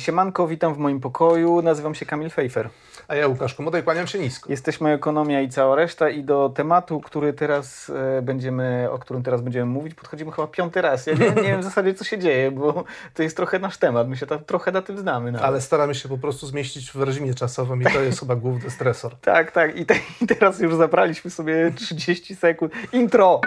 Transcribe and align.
Siemanko, 0.00 0.48
witam 0.48 0.74
w 0.74 0.78
moim 0.78 1.00
pokoju. 1.00 1.62
Nazywam 1.62 1.94
się 1.94 2.06
Kamil 2.06 2.30
Fejfer. 2.30 2.70
A 3.08 3.14
ja 3.14 3.28
Łukasz 3.28 3.54
Komoda 3.54 3.82
kłaniam 3.82 4.06
się 4.06 4.18
nisko. 4.18 4.50
Jesteśmy 4.50 4.92
Ekonomia 4.92 5.40
i 5.40 5.48
cała 5.48 5.76
reszta 5.76 6.10
i 6.10 6.24
do 6.24 6.48
tematu, 6.48 7.00
który 7.00 7.32
teraz 7.32 7.90
e, 8.18 8.22
będziemy, 8.22 8.88
o 8.90 8.98
którym 8.98 9.22
teraz 9.22 9.40
będziemy 9.40 9.66
mówić, 9.66 9.94
podchodzimy 9.94 10.32
chyba 10.32 10.46
piąty 10.48 10.82
raz. 10.82 11.06
Ja 11.06 11.14
nie, 11.14 11.28
nie 11.28 11.42
wiem 11.42 11.60
w 11.60 11.64
zasadzie, 11.64 11.94
co 11.94 12.04
się 12.04 12.18
dzieje, 12.18 12.50
bo 12.50 12.84
to 13.14 13.22
jest 13.22 13.36
trochę 13.36 13.58
nasz 13.58 13.76
temat. 13.76 14.08
My 14.08 14.16
się 14.16 14.26
tam 14.26 14.44
trochę 14.44 14.72
na 14.72 14.82
tym 14.82 14.98
znamy. 14.98 15.32
Nawet. 15.32 15.46
Ale 15.46 15.60
staramy 15.60 15.94
się 15.94 16.08
po 16.08 16.18
prostu 16.18 16.46
zmieścić 16.46 16.92
w 16.92 17.02
reżimie 17.02 17.34
czasowym 17.34 17.82
i 17.82 17.84
to 17.84 18.00
jest 18.00 18.20
chyba 18.20 18.36
główny 18.36 18.70
stresor. 18.70 19.16
Tak, 19.16 19.52
tak. 19.52 19.76
I, 19.76 19.86
te, 19.86 19.94
I 20.22 20.26
teraz 20.26 20.60
już 20.60 20.74
zabraliśmy 20.74 21.30
sobie 21.30 21.72
30 21.76 22.36
sekund. 22.36 22.72
Intro! 22.92 23.40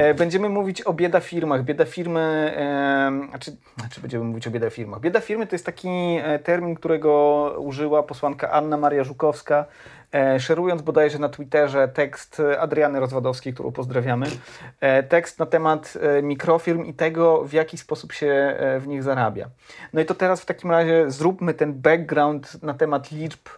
E, 0.00 0.14
będziemy 0.14 0.48
mówić 0.48 0.82
o 0.82 0.92
bieda 0.92 1.20
firmach. 1.20 1.64
Bieda 1.64 1.84
firmy, 1.84 2.54
znaczy, 3.28 3.56
znaczy 3.78 4.00
będziemy 4.00 4.24
mówić 4.24 4.46
o 4.46 4.50
bieda 4.50 4.70
firmach. 4.70 5.00
Bieda 5.00 5.20
firmy 5.20 5.46
to 5.46 5.54
jest 5.54 5.66
taki 5.66 5.88
e, 6.22 6.38
termin, 6.38 6.74
którego 6.74 7.54
użyła 7.58 8.02
posłanka 8.02 8.50
Anna 8.50 8.76
Maria 8.76 9.04
Żukowska, 9.04 9.64
e, 10.14 10.40
szerując 10.40 10.82
bodajże 10.82 11.18
na 11.18 11.28
Twitterze 11.28 11.88
tekst 11.88 12.42
Adriany 12.58 13.00
Rozwadowskiej, 13.00 13.54
którą 13.54 13.72
pozdrawiamy. 13.72 14.26
Tekst 15.08 15.38
na 15.38 15.46
temat 15.46 15.94
mikrofirm 16.22 16.84
i 16.84 16.94
tego, 16.94 17.44
w 17.44 17.52
jaki 17.52 17.78
sposób 17.78 18.12
się 18.12 18.56
w 18.78 18.86
nich 18.86 19.02
zarabia. 19.02 19.48
No 19.92 20.00
i 20.00 20.04
to 20.04 20.14
teraz 20.14 20.40
w 20.40 20.46
takim 20.46 20.70
razie 20.70 21.10
zróbmy 21.10 21.54
ten 21.54 21.72
background 21.72 22.62
na 22.62 22.74
temat 22.74 23.10
liczb 23.10 23.48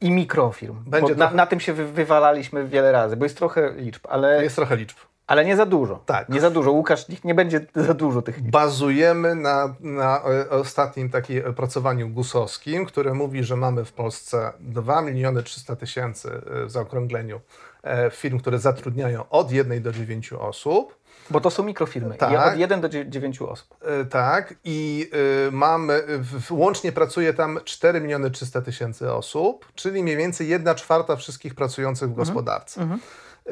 i 0.00 0.10
mikrofirm. 0.10 0.76
Będzie 0.86 1.14
na, 1.14 1.30
na 1.30 1.46
tym 1.46 1.60
się 1.60 1.72
wy, 1.72 1.86
wywalaliśmy 1.92 2.68
wiele 2.68 2.92
razy, 2.92 3.16
bo 3.16 3.24
jest 3.24 3.36
trochę 3.36 3.72
liczb, 3.76 4.06
ale, 4.08 4.42
Jest 4.42 4.56
trochę 4.56 4.76
liczb. 4.76 4.96
ale 5.26 5.44
nie 5.44 5.56
za 5.56 5.66
dużo. 5.66 6.02
Tak. 6.06 6.28
Nie 6.28 6.40
za 6.40 6.50
dużo. 6.50 6.72
Łukasz, 6.72 7.08
niech 7.08 7.24
nie 7.24 7.34
będzie 7.34 7.66
za 7.86 7.94
dużo 7.94 8.22
tych 8.22 8.36
liczb. 8.36 8.50
Bazujemy 8.50 9.34
na, 9.34 9.74
na 9.80 10.22
e, 10.24 10.50
ostatnim 10.50 11.10
takim 11.10 11.46
opracowaniu 11.46 12.08
gusowskim, 12.08 12.86
które 12.86 13.14
mówi, 13.14 13.44
że 13.44 13.56
mamy 13.56 13.84
w 13.84 13.92
Polsce 13.92 14.52
2 14.60 15.02
miliony 15.02 15.42
300 15.42 15.76
tysięcy 15.76 16.30
e, 16.30 16.64
w 16.64 16.70
zaokrągleniu 16.70 17.40
e, 17.82 18.10
firm, 18.10 18.38
które 18.38 18.58
zatrudniają 18.58 19.28
od 19.28 19.52
1 19.52 19.82
do 19.82 19.92
9 19.92 20.32
osób. 20.32 20.98
Bo 21.30 21.40
to 21.40 21.50
są 21.50 21.62
mikrofirmy. 21.62 22.14
Tak. 22.14 22.52
Od 22.52 22.58
1 22.58 22.80
do 22.80 22.88
9 22.88 23.42
osób. 23.42 23.76
E, 23.84 24.04
Tak, 24.04 24.54
i 24.64 25.10
y, 25.48 25.52
mamy, 25.52 26.02
w, 26.08 26.42
w- 26.46 26.52
łącznie 26.52 26.92
pracuje 26.92 27.34
tam 27.34 27.60
4 27.64 28.00
miliony 28.00 28.30
300 28.30 28.62
tysięcy 28.62 29.12
osób, 29.12 29.72
czyli 29.74 30.02
mniej 30.02 30.16
więcej 30.16 30.48
1 30.48 30.74
czwarta 30.76 31.16
wszystkich 31.16 31.54
pracujących 31.54 32.10
w 32.10 32.14
gospodarce. 32.14 32.82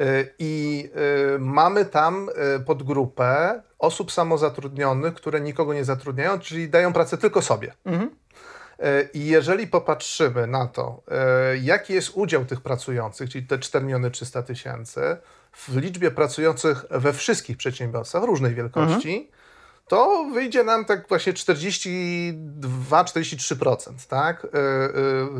Y, 0.01 0.33
I 0.39 0.89
y, 1.35 1.39
mamy 1.39 1.85
tam 1.85 2.29
podgrupę 2.65 3.61
osób 3.79 4.11
samozatrudnionych, 4.11 5.13
które 5.13 5.41
nikogo 5.41 5.73
nie 5.73 5.85
zatrudniają, 5.85 6.39
czyli 6.39 6.69
dają 6.69 6.93
pracę 6.93 7.17
tylko 7.17 7.41
sobie. 7.41 7.73
Mhm. 7.85 8.09
I 9.13 9.25
jeżeli 9.25 9.67
popatrzymy 9.67 10.47
na 10.47 10.67
to, 10.67 11.01
jaki 11.61 11.93
jest 11.93 12.11
udział 12.13 12.45
tych 12.45 12.61
pracujących, 12.61 13.29
czyli 13.29 13.47
te 13.47 13.59
4 13.59 13.85
miliony 13.85 14.11
300 14.11 14.43
tysięcy, 14.43 15.17
w 15.57 15.77
liczbie 15.77 16.11
pracujących 16.11 16.85
we 16.89 17.13
wszystkich 17.13 17.57
przedsiębiorstwach 17.57 18.23
różnej 18.23 18.55
wielkości, 18.55 19.29
to 19.87 20.29
wyjdzie 20.33 20.63
nam 20.63 20.85
tak 20.85 21.07
właśnie 21.07 21.33
42-43%, 21.33 23.77
tak? 24.07 24.45
Y, 24.45 24.47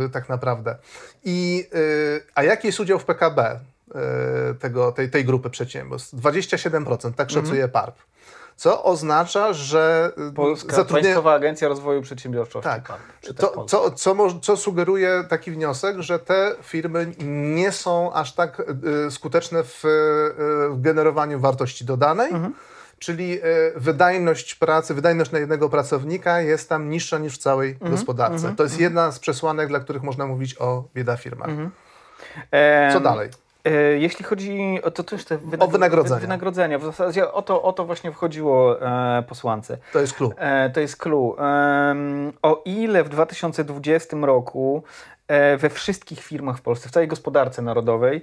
y, 0.05 0.09
tak 0.09 0.29
naprawdę. 0.29 0.75
I, 1.23 1.67
y, 1.75 2.25
a 2.35 2.43
jaki 2.43 2.67
jest 2.67 2.79
udział 2.79 2.99
w 2.99 3.05
PKB 3.05 3.59
y, 3.59 4.55
tego, 4.55 4.91
tej, 4.91 5.09
tej 5.09 5.25
grupy 5.25 5.49
przedsiębiorstw? 5.49 6.13
27%, 6.13 7.13
tak 7.13 7.31
szacuje 7.31 7.67
PARP. 7.67 7.95
Co 8.57 8.83
oznacza, 8.83 9.53
że 9.53 10.11
y, 10.29 10.33
Polska 10.33 10.75
zatrudnia- 10.75 11.01
Państwowa 11.01 11.33
Agencja 11.33 11.67
Rozwoju 11.67 12.01
Przedsiębiorczości. 12.01 12.69
tak. 12.69 12.93
Czy 13.21 13.33
też 13.33 13.49
To, 13.51 13.65
co, 13.65 13.91
co, 13.91 14.39
co 14.41 14.57
sugeruje 14.57 15.23
taki 15.29 15.51
wniosek, 15.51 15.99
że 15.99 16.19
te 16.19 16.51
firmy 16.63 17.11
nie 17.53 17.71
są 17.71 18.13
aż 18.13 18.33
tak 18.33 18.61
y, 19.07 19.11
skuteczne 19.11 19.63
w, 19.63 19.85
y, 19.85 20.69
w 20.69 20.81
generowaniu 20.81 21.39
wartości 21.39 21.85
dodanej, 21.85 22.31
Mhm. 22.33 22.53
czyli 22.99 23.39
y, 23.43 23.73
wydajność 23.75 24.55
pracy, 24.55 24.93
wydajność 24.93 25.31
na 25.31 25.39
jednego 25.39 25.69
pracownika 25.69 26.41
jest 26.41 26.69
tam 26.69 26.89
niższa 26.89 27.17
niż 27.17 27.35
w 27.35 27.37
całej 27.37 27.71
Mhm. 27.71 27.91
gospodarce. 27.91 28.53
To 28.57 28.63
jest 28.63 28.79
jedna 28.79 29.11
z 29.11 29.19
przesłanek, 29.19 29.67
dla 29.67 29.79
których 29.79 30.03
można 30.03 30.25
mówić 30.25 30.55
o 30.61 30.83
bieda 30.95 31.17
firmach. 31.17 31.49
Mhm. 31.49 31.71
Co 32.93 32.99
dalej? 32.99 33.29
E, 33.67 33.97
Jeśli 33.97 34.25
chodzi 34.25 34.79
o 34.83 34.91
to 34.91 35.03
też 35.03 35.25
te 35.25 35.37
wynagro- 35.37 35.71
wynagrodzenia. 35.71 36.15
wy- 36.15 36.21
wynagrodzenia. 36.21 36.79
W 36.79 36.83
zasadzie 36.83 37.31
o 37.31 37.41
to, 37.41 37.61
o 37.63 37.73
to 37.73 37.85
właśnie 37.85 38.11
wchodziło 38.11 38.81
e, 38.81 39.23
posłance. 39.23 39.77
To 39.93 39.99
jest 39.99 40.13
klub. 40.13 40.33
E, 40.37 40.69
to 40.69 40.79
jest 40.79 40.97
clue. 40.97 41.35
Em, 41.39 42.33
o 42.41 42.61
ile 42.65 43.03
w 43.03 43.09
2020 43.09 44.17
roku 44.21 44.83
e, 45.27 45.57
we 45.57 45.69
wszystkich 45.69 46.19
firmach 46.19 46.57
w 46.57 46.61
Polsce, 46.61 46.89
w 46.89 46.91
całej 46.91 47.07
gospodarce 47.07 47.61
narodowej 47.61 48.21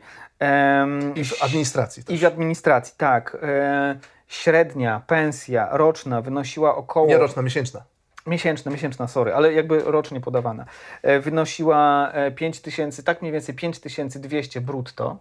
I 1.15 1.25
w 1.25 1.43
administracji 1.43 2.01
i 2.01 2.05
też. 2.05 2.21
w 2.21 2.25
administracji, 2.25 2.95
tak, 2.97 3.37
e, 3.43 3.99
średnia 4.29 5.03
pensja 5.07 5.69
roczna 5.73 6.21
wynosiła 6.21 6.77
około... 6.77 7.07
Nie 7.07 7.19
roczna, 7.19 7.43
miesięczna. 7.43 7.83
Miesięczna, 8.27 8.73
miesięczna, 8.73 9.09
sorry, 9.09 9.35
ale 9.35 9.53
jakby 9.53 9.81
rocznie 9.85 10.21
podawana. 10.21 10.65
E, 11.03 11.21
Wynosiła 11.21 12.11
e, 12.13 12.31
5 12.31 12.61
tysięcy, 12.61 13.05
tak 13.05 13.23
mniej 13.23 13.33
więcej 13.33 13.55
5200 13.55 14.61
brutto. 14.61 15.17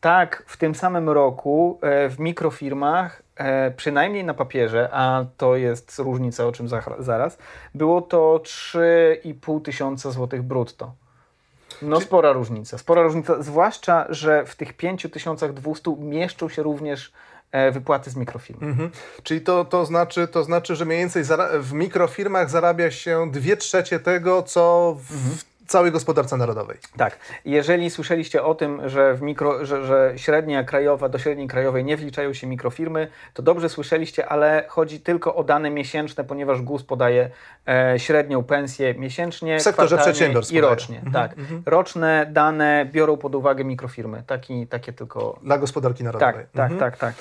Tak, 0.00 0.42
w 0.46 0.56
tym 0.56 0.74
samym 0.74 1.08
roku 1.08 1.78
e, 1.82 2.08
w 2.08 2.18
mikrofirmach, 2.18 3.22
e, 3.36 3.70
przynajmniej 3.70 4.24
na 4.24 4.34
papierze, 4.34 4.88
a 4.92 5.24
to 5.36 5.56
jest 5.56 5.98
różnica, 5.98 6.46
o 6.46 6.52
czym 6.52 6.68
za, 6.68 6.82
zaraz, 6.98 7.38
było 7.74 8.02
to 8.02 8.40
3,5 8.44 9.62
tysiąca 9.62 10.10
złotych 10.10 10.42
brutto. 10.42 10.92
No 11.82 12.00
spora 12.00 12.32
różnica, 12.32 12.78
spora 12.78 13.02
różnica, 13.02 13.42
zwłaszcza, 13.42 14.06
że 14.08 14.46
w 14.46 14.56
tych 14.56 14.72
5200 14.72 15.96
mieszczą 15.98 16.48
się 16.48 16.62
również 16.62 17.08
e, 17.08 17.12
wypłaty 17.72 18.10
z 18.10 18.16
mikrofirmy. 18.16 18.66
Mhm. 18.66 18.90
Czyli 19.22 19.40
to, 19.40 19.64
to, 19.64 19.86
znaczy, 19.86 20.28
to 20.28 20.44
znaczy, 20.44 20.76
że 20.76 20.84
mniej 20.84 20.98
więcej 20.98 21.24
w 21.60 21.72
mikrofirmach 21.72 22.50
zarabia 22.50 22.90
się 22.90 23.30
dwie 23.30 23.56
trzecie 23.56 24.00
tego, 24.00 24.42
co 24.42 24.96
w 25.08 25.12
Mhm. 25.12 25.49
Całej 25.70 25.92
gospodarce 25.92 26.36
narodowej. 26.36 26.78
Tak. 26.96 27.18
Jeżeli 27.44 27.90
słyszeliście 27.90 28.42
o 28.42 28.54
tym, 28.54 28.88
że, 28.88 29.14
w 29.14 29.22
mikro, 29.22 29.66
że, 29.66 29.86
że 29.86 30.12
średnia 30.16 30.64
krajowa 30.64 31.08
do 31.08 31.18
średniej 31.18 31.48
krajowej 31.48 31.84
nie 31.84 31.96
wliczają 31.96 32.32
się 32.32 32.46
mikrofirmy, 32.46 33.08
to 33.34 33.42
dobrze 33.42 33.68
słyszeliście, 33.68 34.28
ale 34.28 34.64
chodzi 34.68 35.00
tylko 35.00 35.34
o 35.34 35.44
dane 35.44 35.70
miesięczne, 35.70 36.24
ponieważ 36.24 36.62
GUS 36.62 36.82
podaje 36.82 37.30
e, 37.68 37.98
średnią 37.98 38.44
pensję 38.44 38.94
miesięcznie, 38.94 39.58
W 39.58 39.62
sektorze 39.62 39.98
przedsiębiorstw 39.98 40.52
i 40.52 40.60
rocznie. 40.60 40.96
Mhm, 40.96 41.12
tak. 41.12 41.36
Roczne 41.66 42.26
dane 42.30 42.86
biorą 42.92 43.16
pod 43.16 43.34
uwagę 43.34 43.64
mikrofirmy. 43.64 44.22
Taki, 44.26 44.66
takie 44.66 44.92
tylko... 44.92 45.38
Dla 45.42 45.58
gospodarki 45.58 46.04
narodowej. 46.04 46.34
Tak, 46.34 46.46
tak, 46.52 46.70
Mhm. 46.72 46.80
tak, 46.80 46.96
tak. 46.98 47.14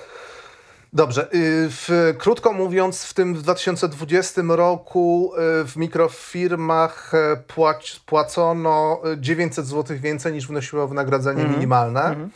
Dobrze. 0.94 1.28
y, 1.34 1.70
W, 1.70 1.90
krótko 2.18 2.54
mówiąc, 2.54 3.04
w 3.04 3.14
tym 3.14 3.34
2020 3.34 4.42
roku 4.48 5.32
y, 5.36 5.66
w 5.68 5.76
mikrofirmach 5.78 7.12
e, 7.14 7.38
płać, 7.48 8.02
płacono 8.06 9.02
y, 9.14 9.18
900 9.22 9.66
zł 9.66 9.98
więcej 10.00 10.34
niż 10.34 10.48
wynosiło 10.48 10.88
wynagrodzenie 10.88 11.42
Mhm. 11.42 11.56
minimalne. 11.56 12.02
e, 12.02 12.30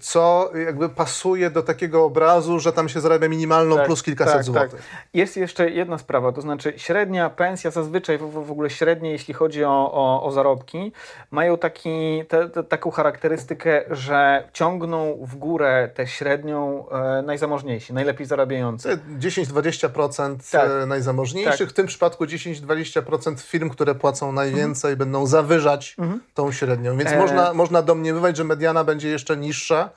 Co 0.00 0.50
jakby 0.66 0.88
pasuje 0.88 1.50
do 1.50 1.62
takiego 1.62 2.04
obrazu, 2.04 2.60
że 2.60 2.72
tam 2.72 2.88
się 2.88 3.00
zarabia 3.00 3.28
minimalną 3.28 3.76
Tak, 3.76 3.86
plus 3.86 4.02
kilkaset 4.02 4.34
tak, 4.34 4.44
złotych. 4.44 4.70
tak. 4.70 4.80
Jest 5.14 5.36
jeszcze 5.36 5.70
jedna 5.70 5.98
sprawa, 5.98 6.32
to 6.32 6.40
znaczy 6.40 6.72
średnia 6.76 7.30
pensja, 7.30 7.70
zazwyczaj 7.70 8.18
w, 8.18 8.30
w 8.46 8.50
ogóle 8.50 8.70
średnie, 8.70 9.10
jeśli 9.10 9.34
chodzi 9.34 9.64
o, 9.64 9.92
o, 9.92 10.22
o 10.22 10.32
zarobki, 10.32 10.92
mają 11.30 11.58
taki, 11.58 12.22
te, 12.28 12.48
te, 12.48 12.64
taką 12.64 12.90
charakterystykę, 12.90 13.84
że 13.90 14.48
ciągną 14.52 15.18
w 15.22 15.36
górę 15.36 15.90
tę 15.94 16.06
średnią 16.06 16.88
e, 16.90 17.22
najzamożniejsi, 17.22 17.92
najlepiej 17.94 18.26
zarabiający. 18.26 18.88
Te 18.88 18.96
10-20% 19.28 20.36
Tak. 20.52 20.70
e, 20.82 20.86
najzamożniejszych. 20.86 21.58
Tak. 21.58 21.68
W 21.68 21.72
tym 21.72 21.86
przypadku 21.86 22.24
10-20% 22.24 23.40
firm, 23.40 23.70
które 23.70 23.94
płacą 23.94 24.32
najwięcej, 24.32 24.96
będą 24.96 25.26
zawyżać 25.26 25.96
tą 26.34 26.52
średnią. 26.52 26.96
Więc 26.96 27.10
Mhm. 27.10 27.18
E- 27.18 27.22
można, 27.26 27.54
można 27.54 27.82
domniemywać, 27.82 28.36
że 28.36 28.44
mediana 28.44 28.84
będzie 28.84 29.08
jeszcze 29.08 29.36
niższa 29.36 29.55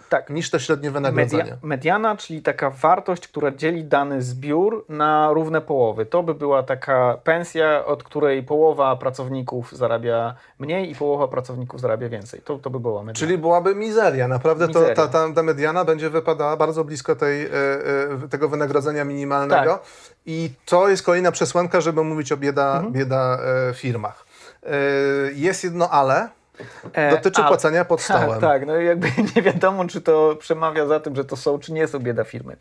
Tak. 0.10 0.30
niż 0.30 0.50
te 0.50 0.60
średnie 0.60 0.92
wynagrodzenie. 0.92 1.44
Media, 1.44 1.58
mediana, 1.64 2.18
czyli 2.18 2.42
taka 2.42 2.70
wartość, 2.70 3.28
która 3.28 3.52
dzieli 3.52 3.84
dany 3.84 4.22
zbiór 4.22 4.86
na 4.90 5.34
równe 5.34 5.62
połowy. 5.62 6.06
To 6.06 6.24
by 6.24 6.34
była 6.36 6.64
taka 6.64 7.18
pensja, 7.24 7.86
od 7.86 8.04
której 8.04 8.44
połowa 8.44 8.96
pracowników 8.96 9.72
zarabia 9.72 10.36
mniej 10.60 10.92
i 10.92 10.96
połowa 10.96 11.28
pracowników 11.28 11.82
zarabia 11.82 12.10
więcej. 12.10 12.42
To, 12.42 12.58
to 12.58 12.70
by 12.70 12.80
była 12.80 13.04
mediana. 13.04 13.20
Czyli 13.28 13.38
byłaby 13.38 13.76
mizeria. 13.76 14.28
Naprawdę 14.28 14.68
to, 14.68 14.80
Mizeria. 14.80 14.96
ta, 14.96 15.08
ta, 15.08 15.34
ta 15.34 15.44
mediana 15.44 15.86
będzie 15.86 16.10
wypadała 16.10 16.58
bardzo 16.58 16.84
blisko 16.84 17.16
tej, 17.16 17.46
e, 17.46 17.50
e, 18.24 18.28
tego 18.30 18.50
wynagrodzenia 18.50 19.06
minimalnego. 19.06 19.72
Tak. 19.74 19.82
I 20.26 20.50
to 20.66 20.90
jest 20.90 21.04
kolejna 21.04 21.32
przesłanka, 21.32 21.82
żeby 21.82 22.04
mówić 22.04 22.32
o 22.32 22.38
bieda, 22.38 22.76
Mhm. 22.76 22.94
bieda 22.94 23.40
e, 23.70 23.74
firmach. 23.74 24.26
Jest 25.34 25.64
jedno 25.64 25.90
ale. 25.90 26.30
E, 26.94 27.12
Dotyczy 27.12 27.42
ale- 27.42 27.48
płacenia 27.48 27.86
pod 27.86 28.02
stołem. 28.08 28.30
Tak, 28.30 28.40
tak, 28.40 28.66
no 28.66 28.76
jakby 28.76 29.08
nie 29.36 29.42
wiadomo, 29.42 29.88
czy 29.88 30.02
to 30.02 30.36
przemawia 30.40 30.86
za 30.86 31.00
tym, 31.00 31.16
że 31.16 31.26
to 31.26 31.36
są, 31.36 31.60
czy 31.60 31.74
nie 31.74 31.88
są 31.88 32.00
bieda 32.00 32.24
firmy. 32.24 32.58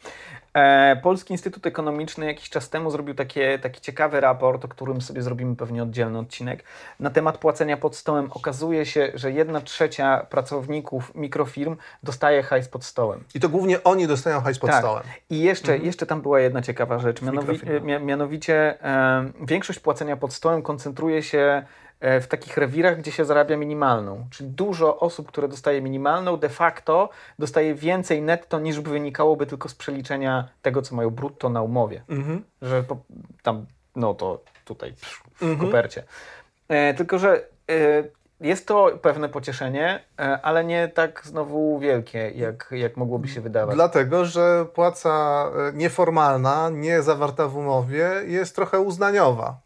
E, 0.54 0.96
Polski 1.02 1.32
Instytut 1.34 1.66
Ekonomiczny 1.66 2.26
jakiś 2.26 2.50
czas 2.50 2.70
temu 2.70 2.90
zrobił 2.90 3.14
takie, 3.14 3.58
taki 3.58 3.80
ciekawy 3.80 4.20
raport, 4.20 4.64
o 4.64 4.68
którym 4.68 5.00
sobie 5.00 5.22
zrobimy 5.22 5.56
pewnie 5.56 5.82
oddzielny 5.82 6.18
odcinek, 6.18 6.64
na 7.00 7.10
temat 7.10 7.38
płacenia 7.38 7.76
pod 7.76 7.96
stołem. 7.96 8.28
Okazuje 8.34 8.86
się, 8.86 9.10
że 9.14 9.32
jedna 9.32 9.60
trzecia 9.60 10.26
pracowników 10.30 11.14
mikrofirm 11.14 11.76
dostaje 12.02 12.42
hajs 12.42 12.68
pod 12.68 12.84
stołem. 12.84 13.24
I 13.34 13.40
to 13.40 13.48
głównie 13.48 13.84
oni 13.84 14.06
dostają 14.06 14.40
hajs 14.40 14.58
pod 14.58 14.70
Tak. 14.70 14.78
stołem. 14.78 15.02
I 15.30 15.40
jeszcze, 15.40 15.78
jeszcze 15.78 16.06
tam 16.06 16.20
była 16.22 16.40
jedna 16.40 16.62
ciekawa 16.62 16.98
rzecz. 16.98 17.22
Mianowi, 17.22 17.52
mikrofirmach. 17.52 17.82
mia- 17.82 18.04
mianowicie 18.04 18.84
e, 18.84 19.30
większość 19.40 19.78
płacenia 19.78 20.16
pod 20.16 20.32
stołem 20.32 20.62
koncentruje 20.62 21.22
się 21.22 21.62
w 22.00 22.26
takich 22.26 22.56
rewirach, 22.56 22.98
gdzie 22.98 23.12
się 23.12 23.24
zarabia 23.24 23.56
minimalną. 23.56 24.26
Czyli 24.30 24.50
dużo 24.50 24.98
osób, 25.00 25.28
które 25.28 25.48
dostaje 25.48 25.82
minimalną, 25.82 26.36
de 26.36 26.48
facto 26.48 27.08
dostaje 27.38 27.74
więcej 27.74 28.22
netto 28.22 28.60
niż 28.60 28.80
by 28.80 28.90
wynikałoby 28.90 29.46
tylko 29.46 29.68
z 29.68 29.74
przeliczenia 29.74 30.48
tego, 30.62 30.82
co 30.82 30.96
mają 30.96 31.10
brutto 31.10 31.48
na 31.48 31.62
umowie. 31.62 32.02
Mhm. 32.08 32.44
Że 32.62 32.82
po, 32.82 32.96
tam, 33.42 33.66
no 33.96 34.14
to 34.14 34.40
tutaj 34.64 34.92
psz, 34.92 35.22
w 35.40 35.60
kopercie. 35.60 36.02
E, 36.68 36.94
tylko, 36.94 37.18
że 37.18 37.44
e, 37.70 38.04
jest 38.40 38.66
to 38.66 38.90
pewne 39.02 39.28
pocieszenie, 39.28 40.04
e, 40.18 40.40
ale 40.42 40.64
nie 40.64 40.88
tak 40.88 41.22
znowu 41.24 41.78
wielkie, 41.78 42.30
jak, 42.30 42.68
jak 42.70 42.96
mogłoby 42.96 43.28
się 43.28 43.40
wydawać. 43.40 43.74
Dlatego, 43.74 44.24
że 44.24 44.66
płaca 44.74 45.44
e, 45.68 45.72
nieformalna, 45.72 46.70
nie 46.70 47.02
zawarta 47.02 47.48
w 47.48 47.56
umowie 47.56 48.10
jest 48.26 48.54
trochę 48.54 48.80
uznaniowa. 48.80 49.60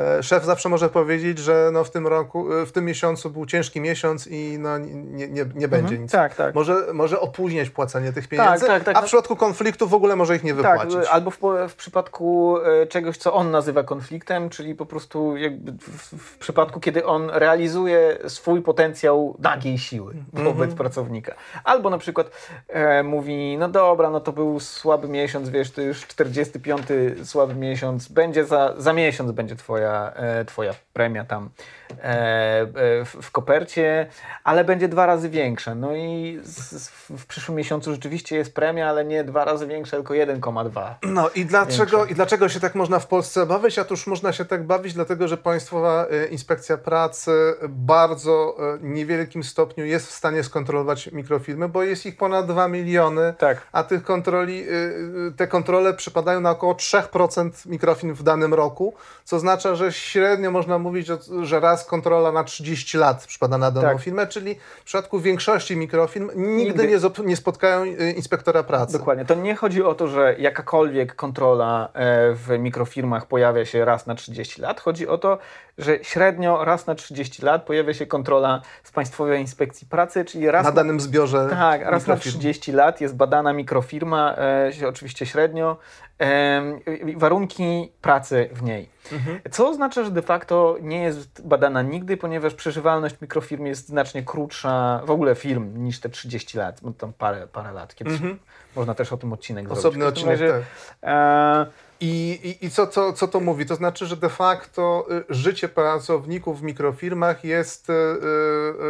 E, 0.00 0.22
Szef 0.22 0.44
zawsze 0.44 0.68
może 0.68 0.88
powiedzieć, 0.88 1.38
że 1.38 1.70
no 1.72 1.84
w 1.84 1.90
tym 1.90 2.06
roku, 2.06 2.54
e, 2.54 2.66
w 2.66 2.72
tym 2.72 2.84
miesiącu 2.84 3.30
był 3.30 3.46
ciężki 3.46 3.80
miesiąc 3.80 4.26
i 4.26 4.56
no 4.58 4.78
nie, 4.78 5.28
nie, 5.28 5.44
nie 5.54 5.68
będzie 5.68 5.98
nic. 5.98 6.12
Tak, 6.12 6.34
tak. 6.34 6.54
Może, 6.54 6.74
może 6.92 7.20
opóźniać 7.20 7.70
płacenie 7.70 8.12
tych 8.12 8.28
pieniędzy, 8.28 8.66
tak, 8.66 8.84
tak. 8.84 8.96
a 8.96 9.02
w 9.02 9.04
przypadku 9.04 9.36
konfliktu 9.36 9.88
w 9.88 9.94
ogóle 9.94 10.16
może 10.16 10.36
ich 10.36 10.44
nie 10.44 10.54
Tak, 10.54 10.78
wypłacić. 10.80 11.10
albo 11.10 11.30
w, 11.30 11.38
w 11.68 11.74
przypadku 11.74 12.56
e, 12.82 12.86
czegoś, 12.86 13.16
co 13.16 13.32
on 13.32 13.50
nazywa 13.50 13.82
konfliktem, 13.82 14.50
czyli 14.50 14.74
po 14.74 14.86
prostu 14.86 15.34
w, 15.80 16.16
w 16.16 16.38
przypadku, 16.38 16.80
kiedy 16.80 17.06
on 17.06 17.30
realizuje 17.30 18.18
swój 18.28 18.62
potencjał 18.62 19.36
nagiej 19.38 19.78
siły 19.78 20.14
wobec 20.32 20.74
pracownika. 20.74 21.34
Albo 21.64 21.90
na 21.90 21.98
przykład 21.98 22.30
e, 22.68 23.02
mówi, 23.02 23.56
no 23.58 23.68
dobra, 23.68 24.10
no 24.10 24.20
to 24.20 24.32
był 24.32 24.60
słaby 24.60 25.08
miesiąc, 25.08 25.48
wiesz, 25.48 25.70
to 25.70 25.80
już 25.80 26.06
45 26.06 26.82
słaby 27.24 27.54
miesiąc, 27.54 28.08
będzie 28.08 28.44
za, 28.44 28.74
za 28.78 28.92
miesiąc 28.92 29.32
będzie 29.32 29.56
twoja, 29.56 29.89
Eh, 29.90 30.38
eh, 30.38 30.44
twoja 30.46 30.74
premia 30.92 31.24
tam 31.24 31.50
e, 31.90 32.02
e, 32.02 33.04
w, 33.04 33.30
kopercie, 33.30 34.06
ale 34.44 34.64
będzie 34.64 34.88
dwa 34.88 35.06
razy 35.06 35.28
większa. 35.28 35.74
No 35.74 35.96
i 35.96 36.40
w 37.18 37.26
przyszłym 37.26 37.58
miesiącu 37.58 37.92
rzeczywiście 37.92 38.36
jest 38.36 38.54
premia, 38.54 38.88
ale 38.88 39.04
nie 39.04 39.24
dwa 39.24 39.44
razy 39.44 39.66
większa, 39.66 39.96
tylko 39.96 40.14
1,2. 40.14 40.94
No 41.02 41.30
i 41.34 41.44
dlaczego, 41.44 42.06
i 42.06 42.14
dlaczego 42.14 42.48
się 42.48 42.60
tak 42.60 42.74
można 42.74 42.98
w 42.98 43.06
Polsce 43.06 43.46
bawić? 43.46 43.78
Otóż 43.78 44.06
można 44.06 44.32
się 44.32 44.44
tak 44.44 44.66
bawić, 44.66 44.94
dlatego 44.94 45.28
że 45.28 45.36
Państwowa 45.36 46.06
e, 46.10 46.26
Inspekcja 46.26 46.76
Pracy 46.78 47.30
bardzo 47.68 48.56
niewielkim 48.80 49.44
stopniu 49.44 49.84
jest 49.84 50.06
w 50.06 50.10
stanie 50.10 50.42
skontrolować 50.44 51.12
mikrofirmy, 51.12 51.68
bo 51.68 51.82
jest 51.82 52.06
ich 52.06 52.16
ponad 52.16 52.46
2 52.46 52.68
miliony, 52.68 53.34
Tak. 53.38 53.66
a 53.72 53.82
tych 53.82 54.02
kontroli, 54.02 54.66
te 55.36 55.46
kontrole 55.46 55.94
przypadają 55.94 56.40
na 56.40 56.50
około 56.50 56.74
3% 56.74 57.50
mikrofirm 57.66 58.14
w 58.14 58.22
danym 58.22 58.54
roku, 58.54 58.94
co 59.24 59.36
oznacza, 59.36 59.74
że 59.74 59.92
średnio 59.92 60.50
można 60.50 60.78
mówić, 60.78 60.89
o- 61.10 61.44
że 61.44 61.60
raz 61.60 61.84
kontrola 61.84 62.32
na 62.32 62.44
30 62.44 62.98
lat 62.98 63.26
przypada 63.26 63.58
na 63.58 63.70
daną 63.70 63.88
Tak. 63.88 64.00
firmę, 64.00 64.26
czyli 64.26 64.54
w 64.80 64.84
przypadku 64.84 65.20
większości 65.20 65.76
mikrofirm 65.76 66.30
nigdy, 66.34 66.64
Nigdy. 66.64 66.98
Nie, 67.18 67.24
nie 67.26 67.36
spotkają 67.36 67.82
e, 67.82 68.10
inspektora 68.10 68.62
pracy. 68.62 68.92
Dokładnie. 68.98 69.24
To 69.24 69.34
nie 69.34 69.54
chodzi 69.56 69.82
o 69.82 69.94
to, 69.94 70.08
że 70.08 70.34
jakakolwiek 70.38 71.14
kontrola 71.16 71.88
e, 71.94 72.34
w 72.34 72.48
mikrofirmach 72.58 73.26
pojawia 73.26 73.64
się 73.64 73.84
raz 73.84 74.06
na 74.06 74.14
30 74.14 74.60
lat. 74.62 74.80
Chodzi 74.80 75.08
o 75.08 75.18
to, 75.18 75.38
że 75.78 75.98
średnio 76.04 76.64
raz 76.64 76.86
na 76.86 76.94
30 76.94 77.42
lat 77.42 77.64
pojawia 77.64 77.94
się 77.94 78.06
kontrola 78.06 78.62
z 78.84 78.90
Państwowej 78.92 79.40
Inspekcji 79.40 79.86
Pracy, 79.86 80.24
czyli 80.24 80.50
raz 80.50 80.64
na 80.64 80.72
danym 80.72 81.00
zbiorze 81.00 81.46
Tak, 81.50 81.80
raz 81.82 82.06
na 82.06 82.14
mikrofirm. 82.14 82.38
30 82.38 82.72
lat 82.72 83.00
jest 83.00 83.16
badana 83.16 83.52
mikrofirma, 83.52 84.34
e, 84.82 84.88
oczywiście 84.88 85.26
średnio, 85.26 85.76
warunki 87.16 87.92
pracy 88.00 88.48
w 88.52 88.62
niej. 88.62 88.88
Mhm. 89.12 89.40
Co 89.50 89.68
oznacza, 89.68 90.04
że 90.04 90.10
de 90.10 90.22
facto 90.22 90.76
nie 90.80 91.02
jest 91.02 91.46
badana 91.46 91.82
nigdy, 91.82 92.16
ponieważ 92.16 92.54
przeżywalność 92.54 93.20
mikrofirm 93.22 93.66
jest 93.66 93.88
znacznie 93.88 94.22
krótsza, 94.22 95.02
w 95.04 95.10
ogóle 95.10 95.34
firm, 95.34 95.84
niż 95.84 96.00
te 96.00 96.08
30 96.08 96.58
lat, 96.58 96.80
bo 96.82 96.92
tam 96.92 97.12
parę, 97.12 97.46
parę 97.46 97.72
lat. 97.72 97.94
Kiedyś 97.94 98.20
można 98.76 98.94
też 98.94 99.12
o 99.12 99.16
tym 99.16 99.32
odcinek 99.32 99.64
Mhm. 99.64 99.78
Osobny 99.78 100.02
zrobić. 100.02 100.24
Każdym 100.24 100.34
odcinek, 100.34 100.50
tak. 100.50 100.62
razie, 101.02 101.16
e, 101.66 101.89
I, 102.00 102.40
i, 102.60 102.66
i 102.66 102.70
co, 102.70 102.86
co, 102.86 103.12
co 103.12 103.28
to 103.28 103.40
mówi? 103.40 103.66
To 103.66 103.74
znaczy, 103.74 104.06
że 104.06 104.16
de 104.16 104.28
facto 104.28 105.06
y, 105.30 105.34
życie 105.34 105.68
pracowników 105.68 106.60
w 106.60 106.62
mikrofirmach 106.62 107.44
jest 107.44 107.90
y, 107.90 107.92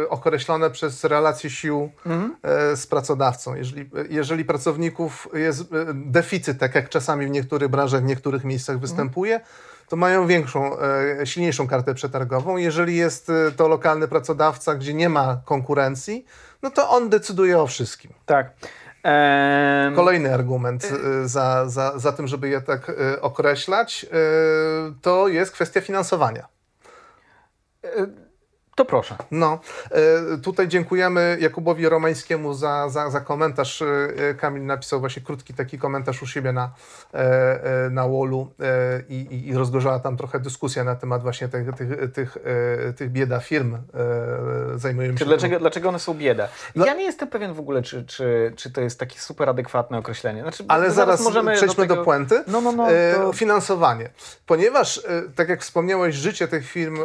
y, 0.03 0.09
określone 0.09 0.69
przez 0.69 1.03
relacje 1.03 1.49
sił 1.49 1.91
Mhm. 2.05 2.35
y, 2.73 2.77
z 2.77 2.87
pracodawcą. 2.87 3.55
Jeżeli, 3.55 3.89
jeżeli 4.09 4.45
pracowników 4.45 5.27
jest 5.33 5.63
deficyt, 5.93 6.59
tak 6.59 6.75
jak 6.75 6.89
czasami 6.89 7.25
w 7.25 7.29
niektórych 7.29 7.69
branżach, 7.69 8.01
w 8.01 8.05
niektórych 8.05 8.43
miejscach 8.43 8.73
Mhm. 8.73 8.81
występuje, 8.89 9.39
to 9.89 9.95
mają 9.95 10.27
większą, 10.27 10.79
e, 10.79 11.25
silniejszą 11.25 11.67
kartę 11.67 11.93
przetargową. 11.93 12.57
Jeżeli 12.57 12.95
jest 12.95 13.31
to 13.57 13.67
lokalny 13.67 14.07
pracodawca, 14.07 14.75
gdzie 14.75 14.93
nie 14.93 15.09
ma 15.09 15.41
konkurencji, 15.45 16.25
no 16.61 16.69
to 16.71 16.89
on 16.89 17.09
decyduje 17.09 17.59
o 17.59 17.67
wszystkim. 17.67 18.11
tak. 18.25 18.53
Kolejny 19.95 20.33
argument 20.33 20.83
y, 20.83 21.27
za, 21.27 21.69
za, 21.69 21.99
za 21.99 22.11
tym, 22.11 22.27
żeby 22.27 22.49
je 22.49 22.61
tak 22.61 22.89
y, 22.89 23.21
określać, 23.21 24.05
y, 24.05 24.07
to 25.01 25.27
jest 25.27 25.51
kwestia 25.51 25.81
finansowania. 25.81 26.47
To 28.75 28.85
proszę. 28.85 29.15
No, 29.31 29.59
y, 30.35 30.37
tutaj 30.37 30.67
dziękujemy 30.67 31.37
Jakubowi 31.39 31.89
Romańskiemu 31.89 32.53
za, 32.53 32.89
za, 32.89 33.09
za 33.09 33.19
komentarz. 33.21 33.81
Y, 33.81 33.85
y, 34.31 34.35
Kamil 34.35 34.65
napisał 34.65 34.99
właśnie 34.99 35.21
krótki 35.21 35.53
taki 35.53 35.77
komentarz 35.79 36.21
u 36.23 36.27
siebie 36.27 36.51
na, 36.51 36.71
e, 37.13 37.17
e, 37.85 37.89
na 37.89 38.07
wallu 38.07 38.51
e, 38.59 39.01
i, 39.09 39.47
i- 39.49 39.53
rozgorzała 39.53 39.99
tam 39.99 40.17
trochę 40.17 40.39
dyskusja 40.39 40.83
na 40.83 40.95
temat 40.95 41.21
właśnie 41.21 41.47
tych, 41.47 41.75
tych, 41.75 42.11
tych, 42.13 42.37
e, 42.89 42.93
tych 42.93 43.11
bieda 43.11 43.39
firm 43.39 43.75
e, 43.75 43.79
zajmujących 44.75 45.19
się 45.19 45.25
dlaczego, 45.25 45.59
dlaczego 45.59 45.89
one 45.89 45.99
są 45.99 46.13
bieda? 46.13 46.47
No- 46.75 46.85
Ja 46.85 46.93
nie 46.93 47.03
jestem 47.03 47.27
pewien 47.27 47.53
w 47.53 47.59
ogóle, 47.59 47.81
czy, 47.81 48.05
czy, 48.05 48.53
czy 48.55 48.71
to 48.71 48.81
jest 48.81 48.99
takie 48.99 49.19
super 49.19 49.49
adekwatne 49.49 49.97
określenie. 49.97 50.41
Znaczy, 50.41 50.63
Ale 50.67 50.91
zaraz, 50.91 51.21
możemy 51.21 51.53
przejdźmy 51.55 51.87
do, 51.87 51.93
tego- 51.93 52.05
puenty. 52.05 52.43
No, 52.47 52.61
no, 52.61 52.71
no. 52.71 52.91
E, 52.91 53.13
To... 53.15 53.33
Finansowanie. 53.33 54.09
Ponieważ, 54.45 54.97
e, 54.97 55.01
tak 55.35 55.49
jak 55.49 55.61
wspomniałeś, 55.61 56.15
życie 56.15 56.47
tych 56.47 56.65
firm 56.69 56.97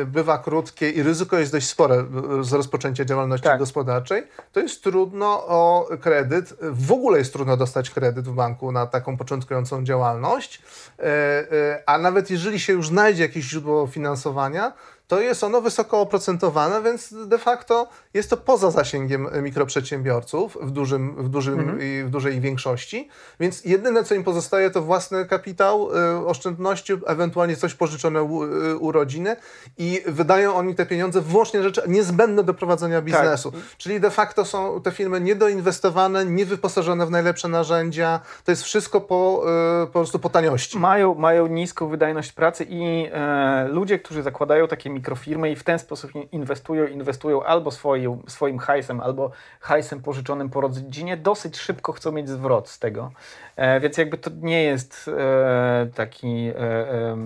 e, 0.00 0.04
bywa 0.04 0.38
krótkie 0.38 0.90
i 0.98 1.02
ryzyko 1.02 1.38
jest 1.38 1.52
dość 1.52 1.68
spore 1.68 2.04
z 2.40 2.52
rozpoczęcia 2.52 3.04
działalności 3.04 3.44
Tak. 3.44 3.58
gospodarczej, 3.58 4.26
to 4.52 4.60
jest 4.60 4.82
trudno 4.82 5.26
o 5.46 5.88
kredyt. 6.00 6.54
W 6.60 6.92
ogóle 6.92 7.18
jest 7.18 7.32
trudno 7.32 7.56
dostać 7.56 7.90
kredyt 7.90 8.28
w 8.28 8.32
banku 8.34 8.72
na 8.72 8.86
taką 8.86 9.16
początkującą 9.16 9.84
działalność. 9.84 10.62
E, 10.98 11.02
e, 11.04 11.82
A 11.86 11.98
nawet 11.98 12.30
jeżeli 12.30 12.60
się 12.60 12.72
już 12.72 12.88
znajdzie 12.88 13.22
jakieś 13.22 13.44
źródło 13.44 13.86
finansowania, 13.86 14.72
to 15.08 15.20
jest 15.20 15.44
ono 15.44 15.60
wysoko 15.60 16.00
oprocentowane, 16.00 16.82
więc 16.82 17.14
de 17.26 17.38
facto 17.38 17.88
jest 18.14 18.30
to 18.30 18.36
poza 18.36 18.70
zasięgiem 18.70 19.28
mikroprzedsiębiorców 19.42 20.58
w, 20.60 20.70
dużym, 20.70 21.24
w, 21.24 21.28
dużym, 21.28 21.78
i 21.82 22.04
w 22.04 22.10
dużej 22.10 22.40
większości. 22.40 23.08
Więc 23.40 23.64
jedyne, 23.64 24.04
co 24.04 24.14
im 24.14 24.24
pozostaje, 24.24 24.70
to 24.70 24.82
własny 24.82 25.26
kapitał, 25.26 25.90
y, 25.96 26.26
oszczędności, 26.26 26.92
ewentualnie 27.06 27.56
coś 27.56 27.74
pożyczone 27.74 28.22
u, 28.22 28.44
y, 28.44 28.76
u 28.76 28.92
rodziny 28.92 29.36
i 29.78 30.02
wydają 30.06 30.54
oni 30.54 30.74
te 30.74 30.86
pieniądze 30.86 31.20
wyłącznie 31.20 31.62
rzeczy 31.62 31.82
niezbędne 31.86 32.44
do 32.44 32.54
prowadzenia 32.54 33.02
biznesu. 33.02 33.52
Czyli 33.78 34.00
de 34.00 34.10
facto 34.10 34.44
są 34.44 34.80
te 34.80 34.90
firmy 34.90 35.20
niedoinwestowane, 35.20 36.24
niewyposażone 36.24 37.06
w 37.06 37.10
najlepsze 37.10 37.48
narzędzia. 37.48 38.20
To 38.44 38.52
jest 38.52 38.62
wszystko 38.62 39.00
po, 39.00 39.44
y, 39.82 39.86
po 39.86 39.92
prostu 39.92 40.18
po 40.18 40.30
taniości. 40.30 40.78
Mają, 40.78 41.14
mają 41.14 41.46
niską 41.46 41.88
wydajność 41.88 42.32
pracy 42.32 42.66
i 42.68 43.08
e, 43.12 43.68
ludzie, 43.68 43.98
którzy 43.98 44.22
zakładają 44.22 44.68
takie 44.68 44.97
mikrofirmy 44.98 45.50
i 45.50 45.56
w 45.56 45.64
ten 45.64 45.78
sposób 45.78 46.14
in- 46.14 46.28
inwestują, 46.32 46.86
inwestują 46.86 47.42
albo 47.42 47.70
swoim, 47.70 48.22
swoim 48.26 48.58
hajsem, 48.58 49.00
albo 49.00 49.30
hajsem 49.60 50.02
pożyczonym 50.02 50.50
po 50.50 50.60
rodzinie, 50.60 51.16
dosyć 51.16 51.56
szybko 51.56 51.92
chcą 51.92 52.12
mieć 52.12 52.28
zwrot 52.28 52.68
z 52.68 52.78
tego. 52.78 53.10
E, 53.56 53.80
więc 53.80 53.98
jakby 53.98 54.18
to 54.18 54.30
nie 54.40 54.62
jest 54.62 55.10
e, 55.18 55.86
taki 55.94 56.50
e, 56.56 57.16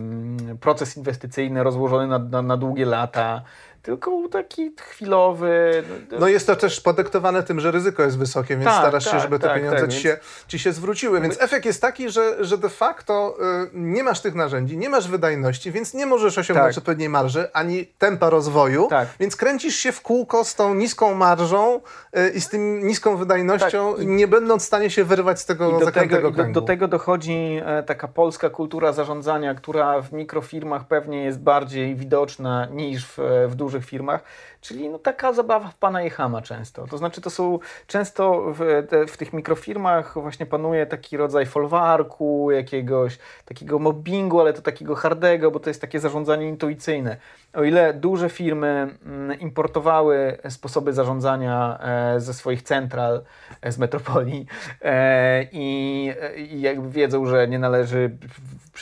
proces 0.60 0.96
inwestycyjny 0.96 1.62
rozłożony 1.62 2.06
na, 2.06 2.18
na, 2.18 2.42
na 2.42 2.56
długie 2.56 2.86
lata, 2.86 3.42
tylko 3.82 4.28
taki 4.30 4.72
chwilowy. 4.80 5.82
No 6.18 6.28
jest 6.28 6.46
to 6.46 6.56
też 6.56 6.80
podyktowane 6.80 7.42
tym, 7.42 7.60
że 7.60 7.70
ryzyko 7.70 8.02
jest 8.02 8.18
wysokie, 8.18 8.56
więc 8.56 8.64
Tak, 8.64 8.78
starasz 8.78 9.04
się, 9.04 9.10
tak, 9.10 9.20
żeby 9.20 9.38
te 9.38 9.46
tak, 9.46 9.56
pieniądze 9.56 9.80
tak, 9.80 9.90
ci, 9.90 10.00
się, 10.00 10.18
ci 10.48 10.58
się 10.58 10.72
zwróciły. 10.72 11.20
Więc 11.20 11.42
efekt 11.42 11.66
jest 11.66 11.80
taki, 11.80 12.10
że, 12.10 12.44
że 12.44 12.58
de 12.58 12.68
facto 12.68 13.36
y, 13.64 13.70
nie 13.74 14.02
masz 14.02 14.20
tych 14.20 14.34
narzędzi, 14.34 14.78
nie 14.78 14.88
masz 14.88 15.08
wydajności, 15.08 15.72
więc 15.72 15.94
nie 15.94 16.06
możesz 16.06 16.38
osiągnąć 16.38 16.74
Tak. 16.74 16.78
odpowiedniej 16.78 17.08
marży, 17.08 17.52
ani 17.52 17.86
tempa 17.86 18.30
rozwoju, 18.30 18.86
Tak. 18.90 19.08
więc 19.20 19.36
kręcisz 19.36 19.76
się 19.76 19.92
w 19.92 20.00
kółko 20.00 20.44
z 20.44 20.54
tą 20.54 20.74
niską 20.74 21.14
marżą 21.14 21.80
y, 22.16 22.30
i 22.30 22.40
z 22.40 22.48
tym 22.48 22.86
niską 22.86 23.16
wydajnością, 23.16 23.94
nie 23.98 24.28
będąc 24.28 24.62
w 24.62 24.66
stanie 24.66 24.90
się 24.90 25.04
wyrwać 25.04 25.40
z 25.40 25.46
tego 25.46 25.68
I 25.76 25.84
do 25.84 25.92
tego, 25.92 26.30
do 26.52 26.62
tego 26.62 26.88
dochodzi 26.88 27.60
e, 27.64 27.82
taka 27.82 28.08
polska 28.08 28.50
kultura 28.50 28.92
zarządzania, 28.92 29.54
która 29.54 30.02
w 30.02 30.12
mikrofirmach 30.12 30.86
pewnie 30.86 31.24
jest 31.24 31.40
bardziej 31.40 31.96
widoczna 31.96 32.66
niż 32.66 33.06
w, 33.06 33.18
e, 33.18 33.48
w 33.48 33.54
dużych 33.54 33.71
firmach, 33.80 34.22
czyli 34.60 34.88
no, 34.88 34.98
taka 34.98 35.32
zabawa 35.32 35.68
w 35.68 35.74
pana 35.74 36.02
jechama 36.02 36.42
często. 36.42 36.86
To 36.86 36.98
znaczy 36.98 37.20
to 37.20 37.30
są 37.30 37.58
często 37.86 38.52
w, 38.54 38.86
te, 38.88 39.06
w 39.06 39.16
tych 39.16 39.32
mikrofirmach 39.32 40.14
właśnie 40.14 40.46
panuje 40.46 40.86
taki 40.86 41.16
rodzaj 41.16 41.46
folwarku 41.46 42.50
jakiegoś, 42.50 43.18
takiego 43.44 43.78
mobbingu, 43.78 44.40
ale 44.40 44.52
to 44.52 44.62
takiego 44.62 44.94
hardego, 44.94 45.50
bo 45.50 45.60
to 45.60 45.70
jest 45.70 45.80
takie 45.80 46.00
zarządzanie 46.00 46.48
intuicyjne. 46.48 47.16
O 47.52 47.62
ile 47.62 47.94
duże 47.94 48.30
firmy 48.30 48.96
mm, 49.06 49.40
importowały 49.40 50.38
sposoby 50.48 50.92
zarządzania 50.92 51.78
e, 51.80 52.20
ze 52.20 52.34
swoich 52.34 52.62
central, 52.62 53.22
e, 53.60 53.72
z 53.72 53.78
metropolii 53.78 54.46
e, 54.82 55.46
i, 55.52 56.12
i 56.36 56.60
jakby 56.60 56.90
wiedzą, 56.90 57.26
że 57.26 57.48
nie 57.48 57.58
należy 57.58 58.16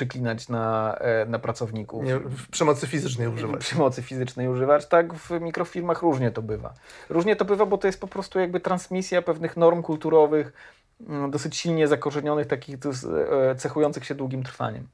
przyklinać 0.01 0.49
na, 0.49 0.95
e, 0.95 1.27
na 1.27 1.39
pracowników. 1.39 2.05
Nie, 2.05 2.19
w 2.19 2.49
przemocy 2.49 2.87
fizycznej 2.87 3.29
używać. 3.29 3.61
Przemocy 3.61 4.03
fizycznej 4.03 4.49
używać, 4.49 4.87
tak 4.87 5.15
w 5.15 5.31
mikrofirmach 5.31 6.03
różnie 6.03 6.31
to 6.31 6.43
bywa. 6.43 6.75
Różnie 7.09 7.37
to 7.37 7.45
bywa, 7.45 7.67
bo 7.67 7.79
to 7.79 7.87
jest 7.87 8.01
po 8.01 8.09
prostu 8.09 8.39
jakby 8.39 8.61
transmisja 8.61 9.23
pewnych 9.23 9.57
norm 9.57 9.83
kulturowych, 9.83 10.53
mm, 11.09 11.31
dosyć 11.31 11.57
silnie 11.57 11.89
zakorzenionych, 11.89 12.47
takich 12.47 12.77
e, 12.77 13.55
cechujących 13.57 14.05
się 14.05 14.15
długim 14.15 14.43
trwaniem. 14.43 14.87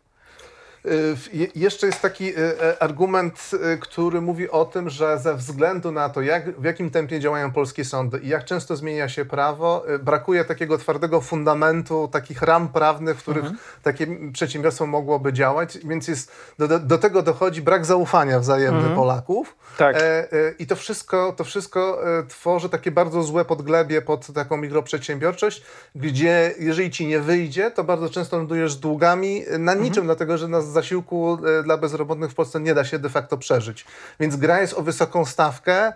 Jeszcze 1.54 1.86
jest 1.86 2.00
taki 2.00 2.38
y, 2.38 2.60
e, 2.62 2.82
argument, 2.82 3.50
y, 3.74 3.78
który 3.78 4.20
mówi 4.20 4.50
o 4.50 4.64
tym, 4.64 4.90
że 4.90 5.18
ze 5.18 5.34
względu 5.34 5.92
na 5.92 6.08
to, 6.08 6.22
jak, 6.22 6.60
w 6.60 6.64
jakim 6.64 6.90
tempie 6.90 7.20
działają 7.20 7.52
polskie 7.52 7.84
sądy 7.84 8.18
i 8.18 8.28
jak 8.28 8.44
często 8.44 8.76
zmienia 8.76 9.08
się 9.08 9.24
prawo, 9.24 9.84
brakuje 10.02 10.44
takiego 10.44 10.78
twardego 10.78 11.20
fundamentu, 11.20 12.08
takich 12.12 12.42
ram 12.42 12.68
prawnych, 12.68 13.18
w 13.18 13.22
których 13.22 13.46
Mhm. 13.46 13.58
takie 13.82 14.06
przedsiębiorstwo 14.32 14.86
mogłoby 14.86 15.32
działać, 15.32 15.78
więc 15.84 16.08
jest, 16.08 16.32
do, 16.58 16.78
do, 16.78 16.98
tego 16.98 17.22
dochodzi 17.22 17.62
brak 17.62 17.84
zaufania 17.84 18.40
wzajemny 18.40 18.94
Polaków. 18.94 19.56
Tak. 19.78 19.96
E, 19.96 20.32
e, 20.32 20.54
I 20.58 20.66
to 20.66 20.76
wszystko, 20.76 21.34
to 21.36 21.44
wszystko 21.44 22.08
e, 22.18 22.22
tworzy 22.22 22.68
takie 22.68 22.90
bardzo 22.90 23.22
złe 23.22 23.44
podglebie 23.44 24.02
pod 24.02 24.26
taką 24.32 24.56
mikroprzedsiębiorczość, 24.56 25.62
gdzie 25.94 26.54
jeżeli 26.58 26.90
ci 26.90 27.06
nie 27.06 27.20
wyjdzie, 27.20 27.70
to 27.70 27.84
bardzo 27.84 28.08
często 28.08 28.36
lądujesz 28.36 28.72
z 28.72 28.80
długami 28.80 29.44
e, 29.48 29.58
na 29.58 29.74
niczym, 29.74 30.04
dlatego 30.04 30.38
że 30.38 30.48
na 30.48 30.60
zasiłku 30.76 31.38
e, 31.60 31.62
dla 31.62 31.76
bezrobotnych 31.76 32.30
w 32.30 32.34
Polsce 32.34 32.60
nie 32.60 32.74
da 32.74 32.84
się 32.84 32.98
de 32.98 33.08
facto 33.08 33.38
przeżyć. 33.38 33.84
Więc 34.20 34.36
gra 34.36 34.60
jest 34.60 34.74
o 34.74 34.82
wysoką 34.82 35.24
stawkę, 35.24 35.76
e, 35.76 35.94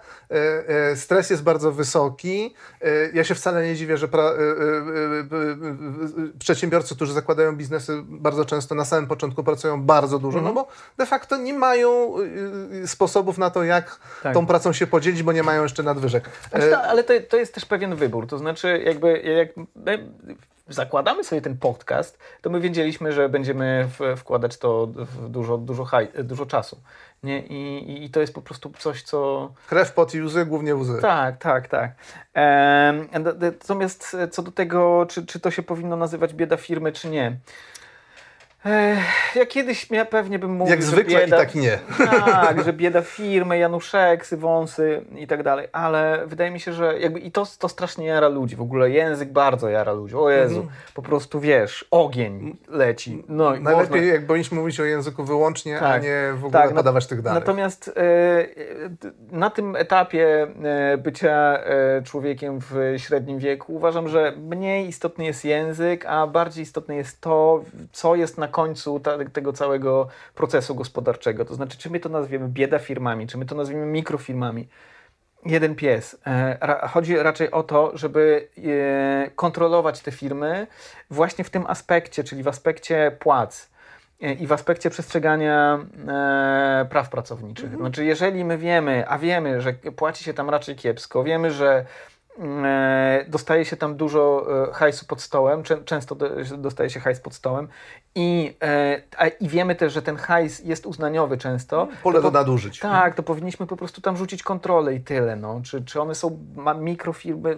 e, 0.91 0.97
stres 0.97 1.31
jest 1.31 1.43
bardzo 1.43 1.73
wysoki. 1.73 2.55
Ja 3.15 3.25
się 3.25 3.35
wcale 3.35 3.67
nie 3.67 3.75
dziwię, 3.77 3.97
że 3.97 4.09
pra, 4.09 4.33
przedsiębiorcy, 6.39 6.97
którzy 6.97 7.13
zakładają 7.13 7.57
biznesy, 7.57 8.03
bardzo 8.05 8.45
często 8.45 8.75
na 8.75 8.85
samym 8.85 9.07
początku 9.07 9.45
pracują 9.45 9.83
bardzo 9.83 10.19
dużo, 10.19 10.41
no 10.41 10.53
bo 10.53 10.69
de 10.99 11.07
facto 11.07 11.37
nie 11.37 11.55
mają 11.55 12.15
sposobów 12.87 13.39
na 13.39 13.51
to, 13.51 13.65
jak 13.65 14.01
Tak. 14.23 14.35
tą 14.35 14.47
pracą 14.47 14.73
się 14.73 14.87
podzielić, 14.87 15.23
bo 15.23 15.33
nie 15.33 15.43
mają 15.43 15.63
jeszcze 15.63 15.83
nadwyżek. 15.83 16.31
Znaczy, 16.51 16.71
to, 16.71 16.83
ale 16.83 17.05
to, 17.05 17.13
to 17.29 17.37
jest 17.37 17.55
też 17.55 17.65
pewien 17.65 17.97
wybór. 17.97 18.27
To 18.27 18.39
znaczy, 18.39 18.83
jakby 18.85 19.19
jak 19.19 19.49
zakładamy 20.71 21.25
sobie 21.25 21.43
ten 21.43 21.57
podcast, 21.59 22.19
to 22.43 22.51
my 22.51 22.61
wiedzieliśmy, 22.61 23.13
że 23.13 23.29
będziemy 23.29 23.89
wkładać 24.17 24.57
to 24.59 24.87
w 24.87 25.29
dużo, 25.29 25.59
dużo, 25.59 25.85
haj, 25.85 26.09
dużo 26.25 26.47
czasu. 26.47 26.81
Nie? 27.23 27.41
I, 27.47 28.05
i- 28.05 28.11
to 28.11 28.21
jest 28.21 28.35
po 28.35 28.43
prostu 28.43 28.73
coś, 28.79 29.03
co. 29.03 29.51
Krew, 29.69 29.93
pot 29.93 30.15
i 30.15 30.23
łzy, 30.23 30.47
głównie 30.47 30.77
łzy. 30.77 30.99
Tak, 31.03 31.37
tak, 31.39 31.69
tak. 31.69 31.91
D- 33.21 33.33
Natomiast 33.53 34.17
co 34.31 34.43
do 34.43 34.53
tego, 34.53 35.07
czy, 35.09 35.27
czy 35.27 35.41
to 35.41 35.51
się 35.51 35.63
powinno 35.63 35.97
nazywać 35.97 36.35
bieda 36.35 36.57
firmy, 36.57 36.93
czy 36.93 37.09
nie. 37.11 37.37
Ja 39.35 39.47
kiedyś 39.47 39.91
ja 39.91 40.05
pewnie 40.05 40.39
bym 40.39 40.53
mówił, 40.53 40.71
Jak 40.71 40.83
że 40.83 40.89
zwykle 40.89 41.21
bieda, 41.21 41.37
i 41.37 41.41
tak 41.41 41.55
nie. 41.55 41.79
tak, 42.25 42.65
że 42.65 42.73
bieda 42.83 43.03
firmy, 43.03 43.59
Januszek, 43.59 44.27
wąsy 44.33 45.05
i 45.17 45.27
tak 45.27 45.43
dalej, 45.43 45.69
ale 45.73 46.23
wydaje 46.27 46.51
mi 46.51 46.61
się, 46.61 46.73
że 46.73 46.99
jakby 46.99 47.21
i 47.21 47.33
to, 47.33 47.47
to 47.59 47.69
strasznie 47.69 48.07
jara 48.07 48.29
ludzi, 48.29 48.57
w 48.57 48.61
ogóle 48.61 48.91
język 48.91 49.33
bardzo 49.33 49.69
jara 49.69 49.93
ludzi, 49.93 50.17
o 50.17 50.31
Jezu, 50.31 50.67
po 50.95 51.03
prostu 51.03 51.41
wiesz, 51.41 51.85
ogień 51.91 52.57
leci, 52.69 53.25
no 53.29 53.51
Najlepiej, 53.51 53.75
można... 53.77 53.97
jak 53.97 54.27
powinniśmy 54.27 54.59
mówić 54.59 54.81
o 54.81 54.85
języku 54.85 55.25
wyłącznie, 55.25 55.77
a 55.77 55.81
Tak, 55.81 56.03
nie 56.03 56.33
w 56.35 56.45
ogóle 56.45 56.63
tak, 56.63 56.75
podawać 56.75 57.07
tych 57.07 57.23
danych. 57.23 57.41
Natomiast 57.41 57.89
e, 57.89 58.01
e, 58.03 58.47
na 59.33 59.51
tym 59.51 59.77
etapie 59.77 60.47
e, 60.65 60.99
bycia 60.99 61.59
człowiekiem 62.05 62.59
w 62.61 62.95
średnim 62.97 63.39
wieku 63.39 63.75
uważam, 63.75 64.09
że 64.09 64.33
mniej 64.37 64.89
istotny 64.89 65.25
jest 65.25 65.45
język, 65.45 66.07
a 66.07 66.27
bardziej 66.27 66.63
istotne 66.63 66.97
jest 66.97 67.21
to, 67.21 67.65
co 67.93 68.15
jest 68.15 68.39
na 68.39 68.50
końcu 68.51 69.01
ta, 69.01 69.25
tego 69.33 69.53
całego 69.53 70.09
procesu 70.35 70.75
gospodarczego. 70.75 71.45
To 71.45 71.55
znaczy, 71.55 71.79
czy 71.79 71.91
my 71.91 72.01
to 72.01 72.09
nazwiemy 72.09 72.49
bieda 72.49 72.79
firmami, 72.79 73.27
czy 73.27 73.39
my 73.39 73.47
to 73.47 73.55
nazwiemy 73.55 73.87
mikrofirmami. 73.87 74.69
Jeden 75.47 75.75
pies. 75.75 76.17
E, 76.27 76.89
Chodzi 76.89 77.17
raczej 77.17 77.51
o 77.51 77.63
to, 77.63 77.91
żeby 77.95 78.49
e, 79.27 79.31
kontrolować 79.31 80.01
te 80.01 80.13
firmy 80.13 80.67
właśnie 81.11 81.45
w 81.45 81.51
tym 81.51 81.65
aspekcie, 81.67 82.25
czyli 82.25 82.43
w 82.43 82.49
aspekcie 82.49 83.17
płac 83.19 83.71
e, 84.23 84.33
i 84.33 84.47
w 84.47 84.53
aspekcie 84.53 84.91
przestrzegania 84.91 85.79
e, 86.09 86.87
praw 86.91 87.09
pracowniczych. 87.09 87.77
Znaczy, 87.77 88.05
jeżeli 88.05 88.45
my 88.45 88.59
wiemy, 88.59 89.05
a 89.09 89.19
wiemy, 89.19 89.61
że 89.61 89.73
płaci 89.73 90.25
się 90.25 90.35
tam 90.35 90.51
raczej 90.51 90.77
kiepsko, 90.77 91.25
wiemy, 91.25 91.51
że 91.51 91.85
dostaje 93.29 93.65
się 93.65 93.77
tam 93.77 93.97
dużo 93.97 94.47
e, 94.69 94.73
hajsu 94.73 95.07
pod 95.07 95.23
stołem, 95.23 95.63
czę- 95.63 95.85
często 95.85 96.15
do, 96.15 96.31
dostaje 96.59 96.91
się 96.91 97.01
hajs 97.01 97.21
pod 97.21 97.35
stołem 97.35 97.69
i, 98.15 98.57
e, 98.63 99.29
i 99.41 99.49
wiemy 99.49 99.75
też, 99.75 99.93
że 99.93 100.03
ten 100.03 100.17
hajs 100.17 100.65
jest 100.65 100.87
uznaniowy 100.87 101.39
często. 101.39 101.89
Pole 102.03 102.17
to 102.23 102.31
do 102.31 102.39
nadużyć. 102.39 102.79
tak, 102.79 103.15
to 103.15 103.23
powinniśmy 103.23 103.67
po 103.67 103.77
prostu 103.77 104.01
tam 104.01 104.17
rzucić 104.17 104.43
kontrolę 104.43 104.95
i 104.95 105.01
tyle. 105.01 105.37
No. 105.37 105.61
Czy, 105.65 105.85
czy 105.85 106.01
one 106.01 106.15
są 106.15 106.39
mikrofirmy? 106.81 107.57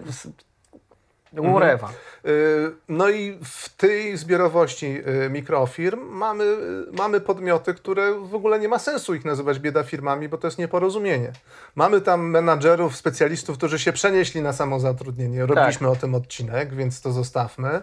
S- 1.41 1.41
Whatever. 1.55 1.89
Y, 2.25 2.71
No 2.89 3.09
i 3.09 3.39
w 3.43 3.69
tej 3.77 4.17
zbiorowości 4.17 5.01
y, 5.25 5.29
mikrofirm 5.29 5.99
mamy, 6.09 6.43
y, 6.43 6.57
mamy 6.91 7.21
podmioty, 7.21 7.73
które 7.73 8.13
w 8.13 8.35
ogóle 8.35 8.59
nie 8.59 8.67
ma 8.67 8.79
sensu 8.79 9.15
ich 9.15 9.25
nazywać 9.25 9.59
bieda 9.59 9.83
firmami, 9.83 10.29
bo 10.29 10.37
to 10.37 10.47
jest 10.47 10.57
nieporozumienie. 10.57 11.31
Mamy 11.75 12.01
tam 12.01 12.29
menadżerów, 12.29 12.95
specjalistów, 12.95 13.57
którzy 13.57 13.79
się 13.79 13.93
przenieśli 13.93 14.41
na 14.41 14.53
samozatrudnienie. 14.53 15.45
Robiliśmy 15.45 15.89
o 15.89 15.95
tym 15.95 16.15
odcinek, 16.15 16.73
więc 16.75 17.01
to 17.01 17.11
zostawmy. 17.11 17.81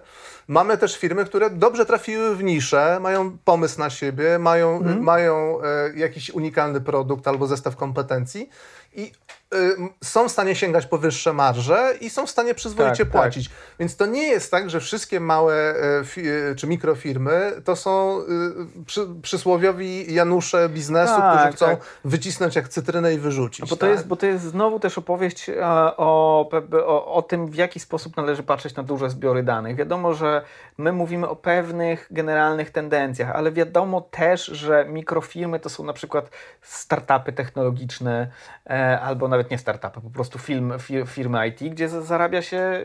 Mamy 0.48 0.78
też 0.78 0.98
firmy, 0.98 1.24
które 1.24 1.50
dobrze 1.50 1.86
trafiły 1.86 2.36
w 2.36 2.42
niszę, 2.42 2.98
mają 3.02 3.38
pomysł 3.44 3.78
na 3.78 3.90
siebie, 3.90 4.38
mają, 4.38 4.80
mają 5.00 5.58
e, 5.62 5.92
jakiś 5.96 6.30
unikalny 6.30 6.80
produkt 6.80 7.28
albo 7.28 7.46
zestaw 7.46 7.76
kompetencji 7.76 8.50
i 8.94 9.12
y, 9.54 9.76
są 10.04 10.28
w 10.28 10.32
stanie 10.32 10.54
sięgać 10.54 10.86
po 10.86 10.98
wyższe 10.98 11.32
marże 11.32 11.94
i 12.00 12.10
są 12.10 12.26
w 12.26 12.30
stanie 12.30 12.54
przyzwoicie 12.54 13.04
Tak, 13.04 13.12
płacić. 13.12 13.50
Więc 13.78 13.96
to 13.96 14.06
nie 14.06 14.22
jest 14.22 14.50
tak, 14.50 14.70
że 14.70 14.80
wszystkie 14.80 15.20
małe 15.20 15.54
e, 15.54 16.54
czy 16.56 16.66
mikrofirmy 16.66 17.52
to 17.64 17.76
są 17.76 18.20
y, 18.20 18.84
przy, 18.86 19.06
przysłowiowi 19.22 20.14
Janusze 20.14 20.68
biznesu, 20.68 21.14
Tak, 21.16 21.38
którzy 21.38 21.56
chcą 21.56 21.66
tak. 21.66 21.80
wycisnąć 22.04 22.56
jak 22.56 22.68
cytrynę 22.68 23.14
i 23.14 23.18
wyrzucić. 23.18 23.70
Bo 23.70 23.76
to, 23.76 23.76
tak? 23.76 23.90
jest, 23.90 24.06
bo 24.06 24.16
to 24.16 24.26
jest 24.26 24.44
znowu 24.44 24.80
też 24.80 24.98
opowieść 24.98 25.48
e, 25.48 25.62
o, 25.96 26.50
o, 26.86 27.14
o 27.14 27.22
tym, 27.22 27.46
w 27.46 27.54
jaki 27.54 27.80
sposób 27.80 28.16
należy 28.16 28.42
patrzeć 28.42 28.76
na 28.76 28.82
duże 28.82 29.10
zbiory 29.10 29.42
danych. 29.42 29.76
Wiadomo, 29.76 30.14
że 30.14 30.42
my 30.78 30.92
mówimy 30.92 31.28
o 31.28 31.36
pewnych 31.36 32.06
generalnych 32.10 32.70
tendencjach, 32.70 33.30
ale 33.30 33.52
wiadomo 33.52 34.00
też, 34.00 34.44
że 34.44 34.84
mikrofirmy 34.88 35.60
to 35.60 35.68
są 35.68 35.84
na 35.84 35.92
przykład 35.92 36.30
startupy 36.62 37.32
technologiczne 37.32 38.30
e, 38.64 38.79
albo 39.02 39.28
nawet 39.28 39.50
nie 39.50 39.58
startupy, 39.58 40.00
po 40.00 40.10
prostu 40.10 40.38
film, 40.38 40.72
fi, 40.78 41.06
firmy 41.06 41.48
IT, 41.48 41.58
gdzie 41.72 41.88
za- 41.88 42.02
zarabia 42.02 42.42
się 42.42 42.84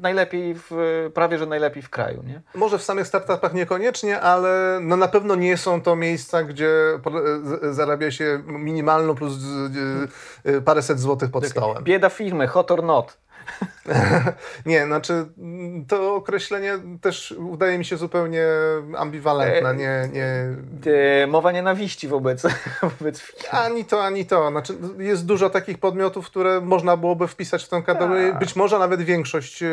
najlepiej, 0.00 0.54
w, 0.54 0.70
prawie 1.14 1.38
że 1.38 1.46
najlepiej 1.46 1.82
w 1.82 1.90
kraju. 1.90 2.22
Nie? 2.22 2.40
Może 2.54 2.78
w 2.78 2.82
samych 2.82 3.06
startupach 3.06 3.54
niekoniecznie, 3.54 4.20
ale 4.20 4.78
no 4.82 4.96
na 4.96 5.08
pewno 5.08 5.34
nie 5.34 5.56
są 5.56 5.80
to 5.82 5.96
miejsca, 5.96 6.42
gdzie 6.42 6.70
po- 7.02 7.10
z- 7.42 7.76
zarabia 7.76 8.10
się 8.10 8.42
minimalną 8.46 9.14
plus 9.14 9.32
e, 10.44 10.50
e, 10.56 10.60
paręset 10.60 11.00
złotych 11.00 11.30
pod 11.30 11.46
stołem. 11.46 11.84
Bieda 11.84 12.08
firmy, 12.08 12.46
hot 12.46 12.70
or 12.70 12.82
not. 12.82 13.18
nie, 14.66 14.86
znaczy 14.86 15.26
to 15.88 16.14
określenie 16.14 16.78
też 17.00 17.34
udaje 17.38 17.78
mi 17.78 17.84
się 17.84 17.96
zupełnie 17.96 18.44
ambiwalentne. 18.96 19.74
Nie, 19.74 20.08
nie... 20.12 21.26
Mowa 21.26 21.52
nienawiści 21.52 22.08
wobec, 22.08 22.42
wobec 22.98 23.32
Ani 23.50 23.84
to, 23.84 24.04
ani 24.04 24.26
to. 24.26 24.50
Znaczy, 24.50 24.74
jest 24.98 25.26
dużo 25.26 25.50
takich 25.50 25.78
podmiotów, 25.78 26.26
które 26.26 26.60
można 26.60 26.96
byłoby 26.96 27.28
wpisać 27.28 27.64
w 27.64 27.68
tę 27.68 27.82
kategorię. 27.82 28.30
Tak. 28.30 28.38
Być 28.38 28.56
może 28.56 28.78
nawet 28.78 29.02
większość 29.02 29.62
yy, 29.62 29.68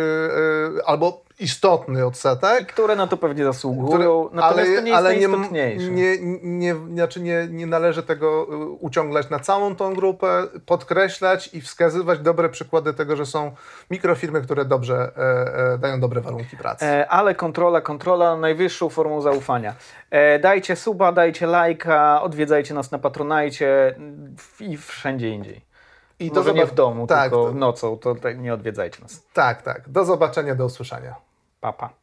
albo 0.85 1.23
istotny 1.39 2.05
odsetek. 2.05 2.67
Które 2.67 2.95
na 2.95 3.07
to 3.07 3.17
pewnie 3.17 3.43
zasługują, 3.43 4.25
które, 4.25 4.35
natomiast 4.41 4.69
ale, 4.69 4.75
to 4.75 4.81
nie 4.81 4.89
jest 4.89 4.97
ale 4.97 5.09
najistotniejsze. 5.09 5.91
Nie, 5.91 6.17
nie, 6.19 6.39
nie, 6.43 6.75
znaczy 6.75 7.21
nie, 7.21 7.47
nie 7.49 7.67
należy 7.67 8.03
tego 8.03 8.45
uciąglać 8.79 9.29
na 9.29 9.39
całą 9.39 9.75
tą 9.75 9.93
grupę, 9.93 10.47
podkreślać 10.65 11.49
i 11.53 11.61
wskazywać 11.61 12.19
dobre 12.19 12.49
przykłady 12.49 12.93
tego, 12.93 13.15
że 13.15 13.25
są 13.25 13.51
mikrofirmy, 13.91 14.41
które 14.41 14.65
dobrze 14.65 15.11
e, 15.17 15.73
e, 15.73 15.77
dają 15.77 15.99
dobre 15.99 16.21
warunki 16.21 16.57
pracy. 16.57 16.85
E, 16.85 17.09
ale 17.09 17.35
kontrola, 17.35 17.81
kontrola 17.81 18.37
najwyższą 18.37 18.89
formą 18.89 19.21
zaufania. 19.21 19.75
E, 20.11 20.39
dajcie 20.39 20.75
suba, 20.75 21.11
dajcie 21.11 21.47
lajka, 21.47 22.21
odwiedzajcie 22.21 22.73
nas 22.73 22.91
na 22.91 22.99
Patronajcie 22.99 23.95
i 24.59 24.77
wszędzie 24.77 25.29
indziej. 25.29 25.72
I 26.25 26.31
Może 26.31 26.49
to 26.49 26.55
nie 26.55 26.65
w 26.65 26.73
domu, 26.73 27.07
tak, 27.07 27.23
tylko 27.23 27.45
to... 27.45 27.53
nocą, 27.53 27.97
to 27.97 28.15
nie 28.37 28.53
odwiedzajcie 28.53 29.01
nas. 29.01 29.27
Tak, 29.33 29.61
tak. 29.61 29.89
Do 29.89 30.05
zobaczenia, 30.05 30.55
do 30.55 30.65
usłyszenia. 30.65 31.15
Papa. 31.61 31.87
Pa. 31.87 32.02